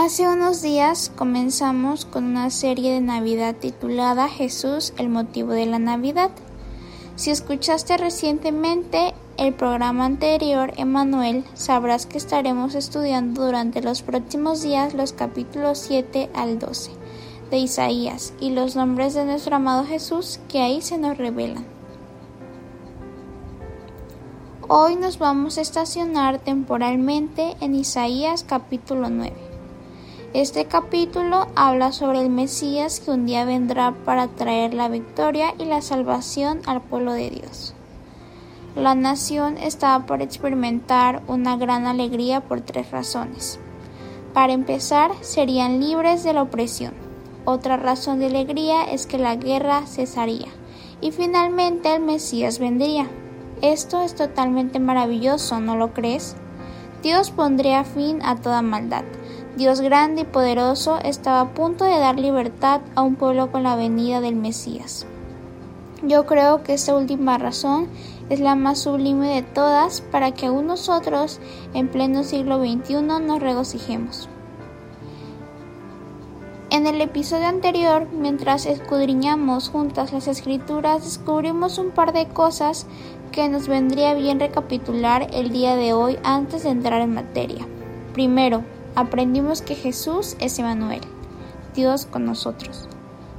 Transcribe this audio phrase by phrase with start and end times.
[0.00, 5.80] Hace unos días comenzamos con una serie de Navidad titulada Jesús, el motivo de la
[5.80, 6.30] Navidad.
[7.16, 14.94] Si escuchaste recientemente el programa anterior, Emanuel, sabrás que estaremos estudiando durante los próximos días
[14.94, 16.92] los capítulos 7 al 12
[17.50, 21.66] de Isaías y los nombres de nuestro amado Jesús que ahí se nos revelan.
[24.68, 29.47] Hoy nos vamos a estacionar temporalmente en Isaías capítulo 9.
[30.34, 35.64] Este capítulo habla sobre el Mesías que un día vendrá para traer la victoria y
[35.64, 37.72] la salvación al pueblo de Dios.
[38.76, 43.58] La nación estaba por experimentar una gran alegría por tres razones.
[44.34, 46.92] Para empezar, serían libres de la opresión.
[47.46, 50.48] Otra razón de alegría es que la guerra cesaría.
[51.00, 53.08] Y finalmente el Mesías vendría.
[53.62, 56.36] Esto es totalmente maravilloso, ¿no lo crees?
[57.02, 59.04] Dios pondría fin a toda maldad.
[59.58, 63.74] Dios grande y poderoso estaba a punto de dar libertad a un pueblo con la
[63.74, 65.04] venida del Mesías.
[66.00, 67.88] Yo creo que esta última razón
[68.30, 71.40] es la más sublime de todas para que aún nosotros,
[71.74, 74.28] en pleno siglo XXI, nos regocijemos.
[76.70, 82.86] En el episodio anterior, mientras escudriñamos juntas las escrituras, descubrimos un par de cosas
[83.32, 87.66] que nos vendría bien recapitular el día de hoy antes de entrar en materia.
[88.12, 88.62] Primero,
[88.94, 91.00] aprendimos que Jesús es Emanuel,
[91.74, 92.88] Dios con nosotros.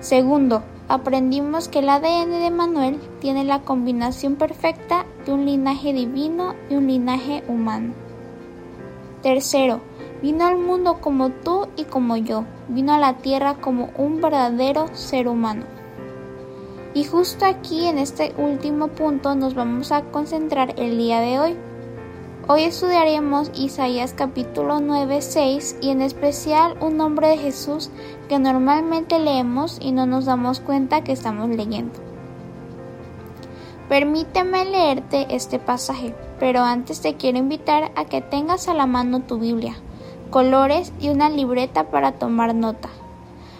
[0.00, 6.54] Segundo, aprendimos que el ADN de Emanuel tiene la combinación perfecta de un linaje divino
[6.70, 7.94] y un linaje humano.
[9.22, 9.80] Tercero,
[10.22, 14.88] vino al mundo como tú y como yo, vino a la tierra como un verdadero
[14.94, 15.64] ser humano.
[16.94, 21.56] Y justo aquí en este último punto nos vamos a concentrar el día de hoy.
[22.48, 27.90] Hoy estudiaremos Isaías capítulo 9, 6 y en especial un nombre de Jesús
[28.28, 31.98] que normalmente leemos y no nos damos cuenta que estamos leyendo.
[33.88, 39.22] Permíteme leerte este pasaje, pero antes te quiero invitar a que tengas a la mano
[39.22, 39.74] tu Biblia,
[40.30, 42.90] colores y una libreta para tomar nota.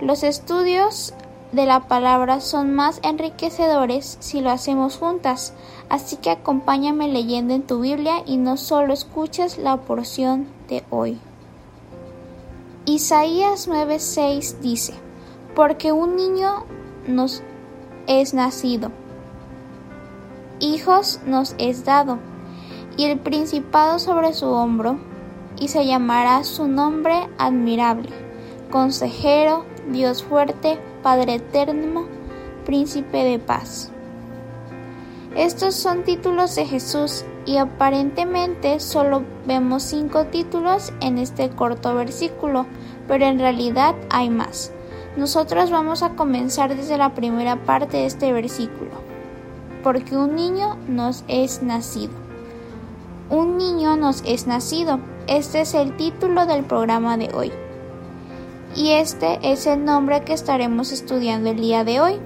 [0.00, 1.14] Los estudios
[1.52, 5.54] de la palabra son más enriquecedores si lo hacemos juntas,
[5.88, 11.18] así que acompáñame leyendo en tu Biblia y no solo escuches la porción de hoy.
[12.84, 14.94] Isaías 9:6 dice,
[15.54, 16.64] porque un niño
[17.06, 17.42] nos
[18.06, 18.90] es nacido,
[20.60, 22.18] hijos nos es dado,
[22.96, 24.98] y el principado sobre su hombro,
[25.58, 28.10] y se llamará su nombre admirable,
[28.70, 32.06] consejero, Dios fuerte, Padre eterno,
[32.64, 33.90] Príncipe de paz.
[35.34, 42.66] Estos son títulos de Jesús y aparentemente solo vemos cinco títulos en este corto versículo,
[43.06, 44.72] pero en realidad hay más.
[45.16, 48.90] Nosotros vamos a comenzar desde la primera parte de este versículo.
[49.82, 52.12] Porque un niño nos es nacido.
[53.30, 55.00] Un niño nos es nacido.
[55.26, 57.52] Este es el título del programa de hoy
[58.74, 62.20] y este es el nombre que estaremos estudiando el día de hoy.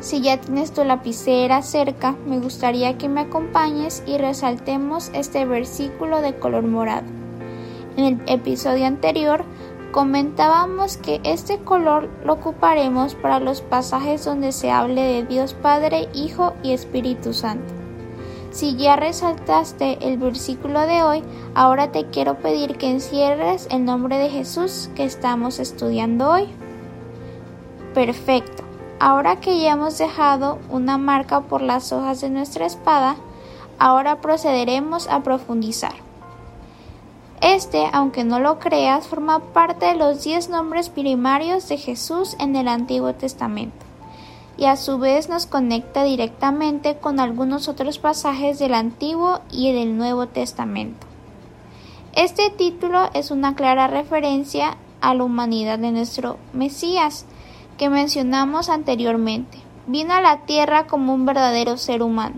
[0.00, 6.20] Si ya tienes tu lapicera cerca, me gustaría que me acompañes y resaltemos este versículo
[6.20, 7.06] de color morado.
[7.96, 9.44] En el episodio anterior
[9.90, 16.08] comentábamos que este color lo ocuparemos para los pasajes donde se hable de Dios Padre,
[16.14, 17.77] Hijo y Espíritu Santo.
[18.58, 21.22] Si ya resaltaste el versículo de hoy,
[21.54, 26.48] ahora te quiero pedir que encierres el nombre de Jesús que estamos estudiando hoy.
[27.94, 28.64] Perfecto.
[28.98, 33.14] Ahora que ya hemos dejado una marca por las hojas de nuestra espada,
[33.78, 35.94] ahora procederemos a profundizar.
[37.40, 42.56] Este, aunque no lo creas, forma parte de los diez nombres primarios de Jesús en
[42.56, 43.87] el Antiguo Testamento
[44.58, 49.96] y a su vez nos conecta directamente con algunos otros pasajes del Antiguo y del
[49.96, 51.06] Nuevo Testamento.
[52.12, 57.24] Este título es una clara referencia a la humanidad de nuestro Mesías
[57.78, 59.58] que mencionamos anteriormente.
[59.86, 62.36] Vino a la tierra como un verdadero ser humano.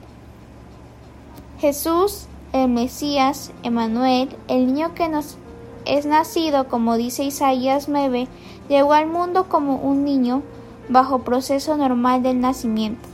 [1.59, 5.39] Jesús, el Mesías, Emanuel, el niño que nos
[5.87, 8.29] es nacido, como dice Isaías 9,
[8.69, 10.43] llegó al mundo como un niño
[10.91, 13.09] bajo proceso normal del nacimiento.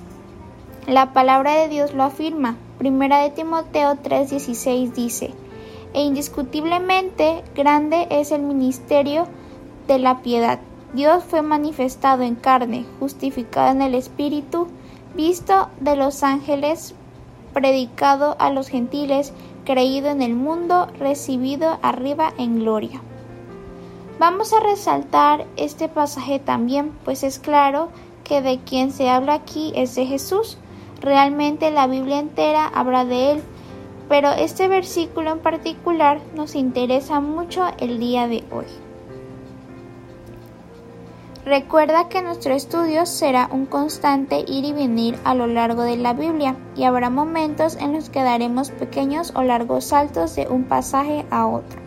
[0.88, 2.56] La palabra de Dios lo afirma.
[2.78, 5.34] Primera de Timoteo 3:16 dice,
[5.92, 9.26] e indiscutiblemente grande es el ministerio
[9.86, 10.58] de la piedad.
[10.94, 14.68] Dios fue manifestado en carne, justificado en el Espíritu,
[15.14, 16.94] visto de los ángeles,
[17.52, 19.32] predicado a los gentiles,
[19.64, 23.00] creído en el mundo, recibido arriba en gloria.
[24.18, 27.90] Vamos a resaltar este pasaje también, pues es claro
[28.24, 30.56] que de quien se habla aquí es de Jesús.
[31.02, 33.42] Realmente la Biblia entera habla de él,
[34.08, 38.64] pero este versículo en particular nos interesa mucho el día de hoy.
[41.44, 46.14] Recuerda que nuestro estudio será un constante ir y venir a lo largo de la
[46.14, 51.26] Biblia y habrá momentos en los que daremos pequeños o largos saltos de un pasaje
[51.30, 51.85] a otro.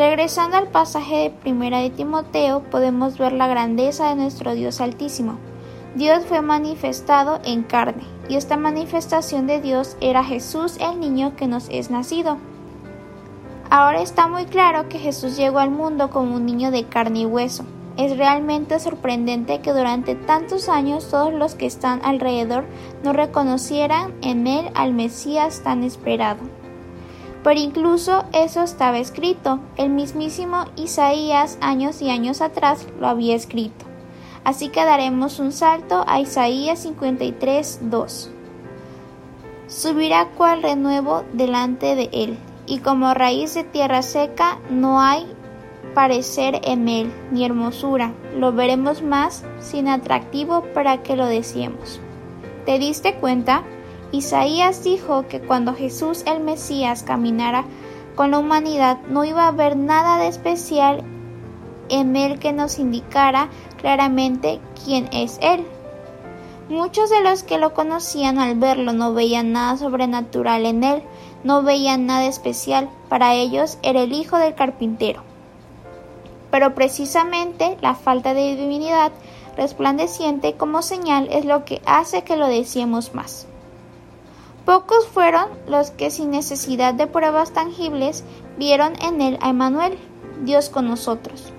[0.00, 5.36] Regresando al pasaje de Primera de Timoteo, podemos ver la grandeza de nuestro Dios Altísimo.
[5.94, 11.46] Dios fue manifestado en carne, y esta manifestación de Dios era Jesús el niño que
[11.46, 12.38] nos es nacido.
[13.68, 17.26] Ahora está muy claro que Jesús llegó al mundo como un niño de carne y
[17.26, 17.66] hueso,
[17.98, 22.64] es realmente sorprendente que durante tantos años todos los que están alrededor
[23.04, 26.59] no reconocieran en él al Mesías tan esperado.
[27.42, 33.86] Pero incluso eso estaba escrito, el mismísimo Isaías años y años atrás lo había escrito.
[34.44, 38.30] Así que daremos un salto a Isaías 53, 2.
[39.68, 45.26] Subirá cual renuevo delante de él, y como raíz de tierra seca no hay
[45.94, 48.12] parecer en él, ni hermosura.
[48.36, 52.00] Lo veremos más sin atractivo para que lo deseemos.
[52.64, 53.64] ¿Te diste cuenta?
[54.12, 57.64] Isaías dijo que cuando Jesús el Mesías caminara
[58.14, 61.02] con la humanidad no iba a haber nada de especial
[61.88, 63.48] en él que nos indicara
[63.78, 65.64] claramente quién es él.
[66.68, 71.02] Muchos de los que lo conocían al verlo no veían nada sobrenatural en él,
[71.42, 75.22] no veían nada especial, para ellos era el hijo del carpintero
[76.50, 79.12] pero precisamente la falta de divinidad
[79.56, 83.46] resplandeciente como señal es lo que hace que lo deseemos más.
[84.70, 88.22] Pocos fueron los que sin necesidad de pruebas tangibles
[88.56, 89.98] vieron en él a Emmanuel,
[90.44, 91.52] Dios con nosotros.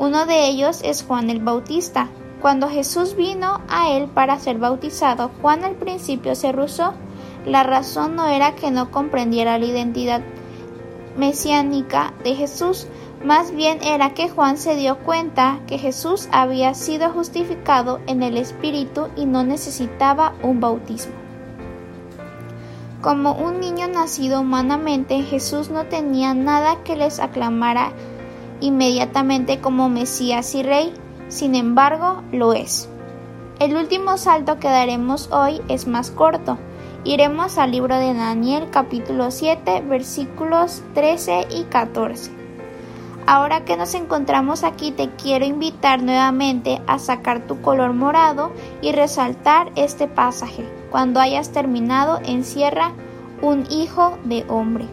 [0.00, 2.08] Uno de ellos es Juan el Bautista.
[2.42, 6.94] Cuando Jesús vino a él para ser bautizado, Juan al principio se rusó.
[7.44, 10.22] La razón no era que no comprendiera la identidad
[11.16, 12.88] mesiánica de Jesús,
[13.24, 18.36] más bien era que Juan se dio cuenta que Jesús había sido justificado en el
[18.36, 21.25] Espíritu y no necesitaba un bautismo.
[23.06, 27.92] Como un niño nacido humanamente, Jesús no tenía nada que les aclamara
[28.60, 30.92] inmediatamente como Mesías y Rey,
[31.28, 32.88] sin embargo lo es.
[33.60, 36.58] El último salto que daremos hoy es más corto.
[37.04, 42.32] Iremos al libro de Daniel capítulo 7 versículos 13 y 14.
[43.28, 48.50] Ahora que nos encontramos aquí te quiero invitar nuevamente a sacar tu color morado
[48.82, 50.75] y resaltar este pasaje.
[50.90, 52.92] Cuando hayas terminado, encierra
[53.42, 54.86] un hijo de hombre.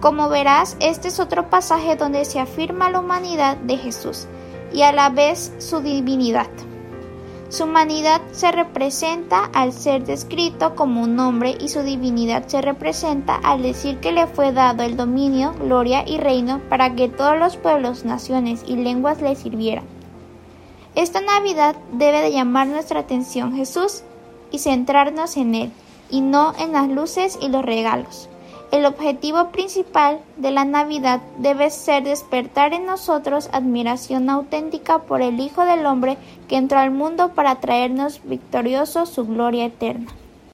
[0.00, 4.26] Como verás, este es otro pasaje donde se afirma la humanidad de Jesús
[4.72, 6.48] y a la vez su divinidad.
[7.50, 13.34] Su humanidad se representa al ser descrito como un hombre y su divinidad se representa
[13.34, 17.56] al decir que le fue dado el dominio, gloria y reino para que todos los
[17.56, 19.84] pueblos, naciones y lenguas le sirvieran.
[20.94, 24.04] Esta Navidad debe de llamar nuestra atención Jesús
[24.50, 25.72] y centrarnos en Él,
[26.10, 28.28] y no en las luces y los regalos.
[28.72, 35.40] El objetivo principal de la Navidad debe ser despertar en nosotros admiración auténtica por el
[35.40, 40.12] Hijo del Hombre que entró al mundo para traernos victorioso su gloria eterna.